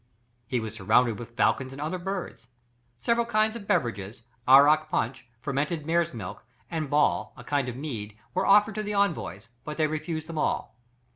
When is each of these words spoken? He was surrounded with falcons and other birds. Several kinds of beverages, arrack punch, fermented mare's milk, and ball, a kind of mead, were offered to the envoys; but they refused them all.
He 0.47 0.59
was 0.59 0.73
surrounded 0.73 1.19
with 1.19 1.35
falcons 1.37 1.71
and 1.73 1.79
other 1.79 1.99
birds. 1.99 2.47
Several 2.97 3.23
kinds 3.23 3.55
of 3.55 3.67
beverages, 3.67 4.23
arrack 4.47 4.89
punch, 4.89 5.27
fermented 5.39 5.85
mare's 5.85 6.11
milk, 6.11 6.43
and 6.71 6.89
ball, 6.89 7.35
a 7.37 7.43
kind 7.43 7.69
of 7.69 7.75
mead, 7.75 8.17
were 8.33 8.47
offered 8.47 8.73
to 8.73 8.81
the 8.81 8.95
envoys; 8.95 9.49
but 9.63 9.77
they 9.77 9.85
refused 9.85 10.25
them 10.25 10.39
all. 10.39 10.75